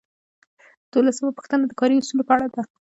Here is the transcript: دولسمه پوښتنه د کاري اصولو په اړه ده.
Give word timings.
دولسمه 0.93 1.31
پوښتنه 1.37 1.63
د 1.67 1.71
کاري 1.79 1.95
اصولو 1.99 2.23
په 2.27 2.33
اړه 2.37 2.47
ده. 2.53 2.61